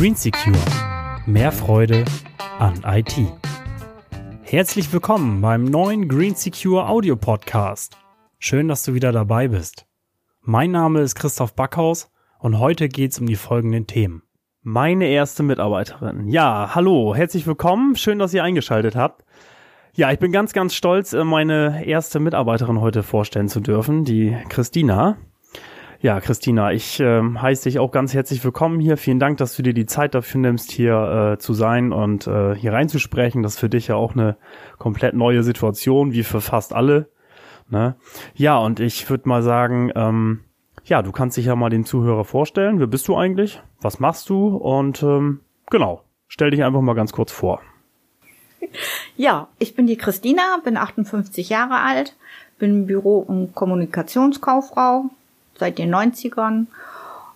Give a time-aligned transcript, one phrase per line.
[0.00, 0.56] Green Secure.
[1.26, 2.06] Mehr Freude
[2.58, 3.16] an IT.
[4.40, 7.98] Herzlich willkommen beim neuen Green Secure Audio Podcast.
[8.38, 9.84] Schön, dass du wieder dabei bist.
[10.40, 14.22] Mein Name ist Christoph Backhaus und heute geht's um die folgenden Themen.
[14.62, 16.28] Meine erste Mitarbeiterin.
[16.28, 17.94] Ja, hallo, herzlich willkommen.
[17.94, 19.26] Schön, dass ihr eingeschaltet habt.
[19.92, 24.36] Ja, ich bin ganz, ganz stolz, äh, meine erste Mitarbeiterin heute vorstellen zu dürfen, die
[24.48, 25.16] Christina.
[26.00, 28.96] Ja, Christina, ich äh, heiße dich auch ganz herzlich willkommen hier.
[28.96, 32.54] Vielen Dank, dass du dir die Zeit dafür nimmst, hier äh, zu sein und äh,
[32.54, 33.42] hier reinzusprechen.
[33.42, 34.36] Das ist für dich ja auch eine
[34.78, 37.10] komplett neue Situation, wie für fast alle.
[37.68, 37.96] Ne?
[38.34, 40.40] Ja, und ich würde mal sagen, ähm,
[40.84, 42.78] ja, du kannst dich ja mal den Zuhörer vorstellen.
[42.78, 43.60] Wer bist du eigentlich?
[43.80, 44.56] Was machst du?
[44.56, 47.60] Und ähm, genau, stell dich einfach mal ganz kurz vor.
[49.20, 52.16] Ja, ich bin die Christina, bin 58 Jahre alt,
[52.58, 55.10] bin Büro- und Kommunikationskauffrau,
[55.58, 56.68] seit den 90ern,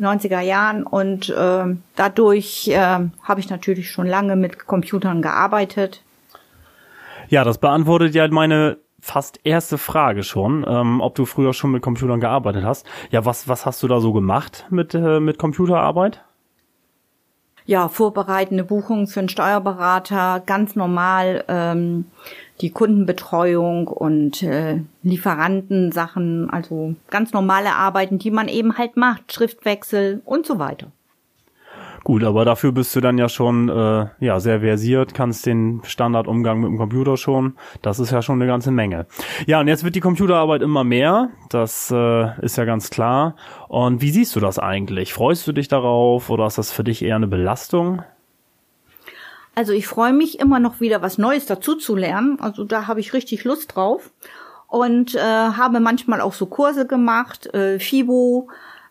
[0.00, 2.78] 90er Jahren und äh, dadurch äh,
[3.22, 6.02] habe ich natürlich schon lange mit Computern gearbeitet.
[7.28, 11.82] Ja, das beantwortet ja meine fast erste Frage schon, ähm, ob du früher schon mit
[11.82, 12.86] Computern gearbeitet hast.
[13.10, 16.22] Ja, was, was hast du da so gemacht mit, äh, mit Computerarbeit?
[17.66, 22.04] Ja, vorbereitende Buchungen für einen Steuerberater, ganz normal ähm,
[22.60, 30.22] die Kundenbetreuung und äh, Lieferantensachen, also ganz normale Arbeiten, die man eben halt macht, Schriftwechsel
[30.24, 30.92] und so weiter.
[32.06, 36.60] Gut, aber dafür bist du dann ja schon äh, ja sehr versiert, kannst den Standardumgang
[36.60, 37.56] mit dem Computer schon.
[37.82, 39.06] Das ist ja schon eine ganze Menge.
[39.46, 41.30] Ja, und jetzt wird die Computerarbeit immer mehr.
[41.50, 43.34] Das äh, ist ja ganz klar.
[43.66, 45.12] Und wie siehst du das eigentlich?
[45.12, 48.04] Freust du dich darauf oder ist das für dich eher eine Belastung?
[49.56, 52.38] Also ich freue mich immer noch wieder was Neues dazu zu lernen.
[52.38, 54.12] Also da habe ich richtig Lust drauf
[54.68, 58.48] und äh, habe manchmal auch so Kurse gemacht, äh, FIBO,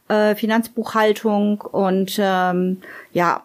[0.08, 3.42] äh, Finanzbuchhaltung und ähm, ja,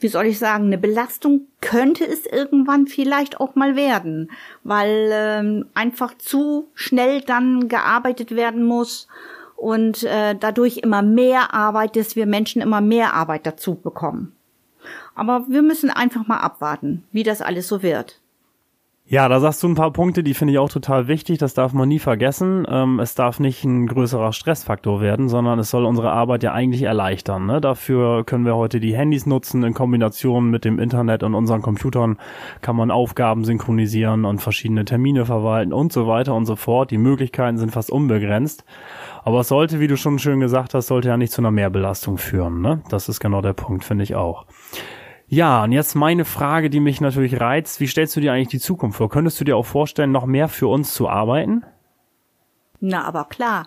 [0.00, 4.30] wie soll ich sagen, eine Belastung könnte es irgendwann vielleicht auch mal werden,
[4.64, 9.08] weil ähm, einfach zu schnell dann gearbeitet werden muss
[9.56, 14.32] und äh, dadurch immer mehr Arbeit, dass wir Menschen immer mehr Arbeit dazu bekommen.
[15.14, 18.20] Aber wir müssen einfach mal abwarten, wie das alles so wird.
[19.10, 21.38] Ja, da sagst du ein paar Punkte, die finde ich auch total wichtig.
[21.38, 22.66] Das darf man nie vergessen.
[22.68, 26.82] Ähm, es darf nicht ein größerer Stressfaktor werden, sondern es soll unsere Arbeit ja eigentlich
[26.82, 27.46] erleichtern.
[27.46, 27.62] Ne?
[27.62, 29.62] Dafür können wir heute die Handys nutzen.
[29.62, 32.18] In Kombination mit dem Internet und unseren Computern
[32.60, 36.90] kann man Aufgaben synchronisieren und verschiedene Termine verwalten und so weiter und so fort.
[36.90, 38.66] Die Möglichkeiten sind fast unbegrenzt.
[39.24, 42.18] Aber es sollte, wie du schon schön gesagt hast, sollte ja nicht zu einer Mehrbelastung
[42.18, 42.60] führen.
[42.60, 42.82] Ne?
[42.90, 44.44] Das ist genau der Punkt, finde ich auch.
[45.28, 47.80] Ja, und jetzt meine Frage, die mich natürlich reizt.
[47.80, 49.10] Wie stellst du dir eigentlich die Zukunft vor?
[49.10, 51.64] Könntest du dir auch vorstellen, noch mehr für uns zu arbeiten?
[52.80, 53.66] Na, aber klar.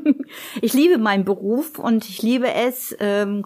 [0.62, 3.44] ich liebe meinen Beruf und ich liebe es, ähm,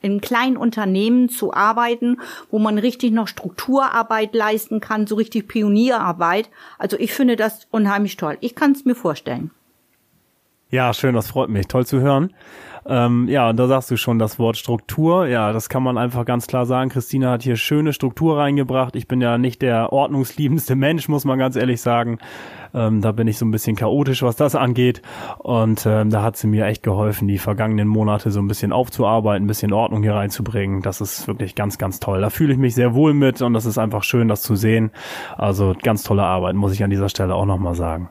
[0.00, 2.20] in kleinen Unternehmen zu arbeiten,
[2.50, 6.50] wo man richtig noch Strukturarbeit leisten kann, so richtig Pionierarbeit.
[6.78, 8.36] Also ich finde das unheimlich toll.
[8.40, 9.50] Ich kann es mir vorstellen.
[10.70, 11.66] Ja, schön, das freut mich.
[11.66, 12.32] Toll zu hören.
[12.88, 15.26] Ähm, ja, und da sagst du schon das Wort Struktur.
[15.26, 16.88] Ja, das kann man einfach ganz klar sagen.
[16.88, 18.96] Christina hat hier schöne Struktur reingebracht.
[18.96, 22.18] Ich bin ja nicht der ordnungsliebendste Mensch, muss man ganz ehrlich sagen.
[22.74, 25.02] Ähm, da bin ich so ein bisschen chaotisch, was das angeht.
[25.38, 29.44] Und ähm, da hat sie mir echt geholfen, die vergangenen Monate so ein bisschen aufzuarbeiten,
[29.44, 30.82] ein bisschen Ordnung hier reinzubringen.
[30.82, 32.20] Das ist wirklich ganz, ganz toll.
[32.20, 34.90] Da fühle ich mich sehr wohl mit und das ist einfach schön, das zu sehen.
[35.36, 38.10] Also ganz tolle Arbeit, muss ich an dieser Stelle auch nochmal sagen.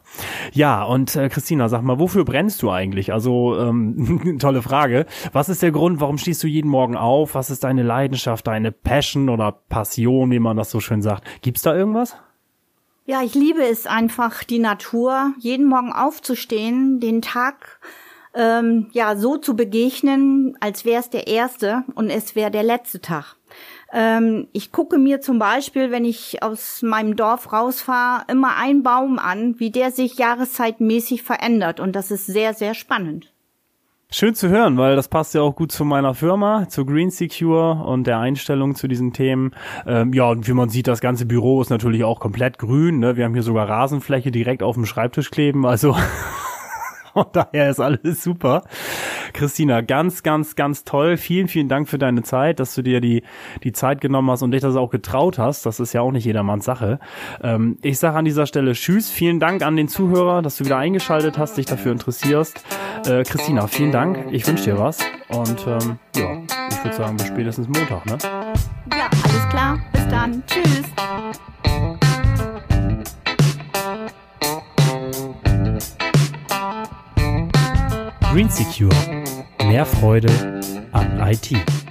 [0.53, 3.13] Ja, und äh, Christina, sag mal, wofür brennst du eigentlich?
[3.13, 5.05] Also ähm, tolle Frage.
[5.33, 7.35] Was ist der Grund, warum stehst du jeden Morgen auf?
[7.35, 11.23] Was ist deine Leidenschaft, deine Passion oder Passion, wie man das so schön sagt?
[11.41, 12.15] Gibt's da irgendwas?
[13.05, 17.79] Ja, ich liebe es einfach, die Natur, jeden Morgen aufzustehen, den Tag
[18.33, 22.99] ähm, ja so zu begegnen, als wäre es der erste und es wäre der letzte
[22.99, 23.37] Tag.
[23.93, 29.17] Ähm, ich gucke mir zum Beispiel, wenn ich aus meinem Dorf rausfahre, immer einen Baum
[29.19, 33.33] an, wie der sich jahreszeitmäßig verändert und das ist sehr, sehr spannend.
[34.09, 37.83] Schön zu hören, weil das passt ja auch gut zu meiner Firma, zu Green Secure
[37.83, 39.51] und der Einstellung zu diesen Themen.
[39.85, 42.99] Ähm, ja, und wie man sieht, das ganze Büro ist natürlich auch komplett grün.
[42.99, 43.17] Ne?
[43.17, 45.65] Wir haben hier sogar Rasenfläche direkt auf dem Schreibtisch kleben.
[45.65, 45.93] Also
[47.17, 48.61] Von daher ist alles super.
[49.37, 51.15] Christina, ganz, ganz, ganz toll.
[51.15, 53.21] Vielen, vielen Dank für deine Zeit, dass du dir die,
[53.63, 55.63] die Zeit genommen hast und dich das auch getraut hast.
[55.67, 56.99] Das ist ja auch nicht jedermanns Sache.
[57.43, 59.11] Ähm, ich sage an dieser Stelle Tschüss.
[59.11, 62.63] Vielen Dank an den Zuhörer, dass du wieder eingeschaltet hast, dich dafür interessierst.
[63.05, 64.17] Äh, Christina, vielen Dank.
[64.31, 64.97] Ich wünsche dir was.
[65.29, 66.41] Und ähm, ja,
[66.71, 68.17] ich würde sagen, bis spätestens Montag, ne?
[68.91, 69.77] Ja, alles klar.
[69.93, 70.43] Bis dann.
[70.47, 70.83] Tschüss.
[78.37, 79.16] Green Secure
[79.77, 80.31] Mehr Freude
[80.91, 81.86] an IT.